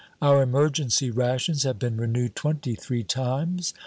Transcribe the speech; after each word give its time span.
Our 0.19 0.41
emergency 0.41 1.11
rations 1.11 1.61
have 1.61 1.77
been 1.77 1.95
renewed 1.95 2.35
twenty 2.35 2.73
three 2.73 3.03
times. 3.03 3.71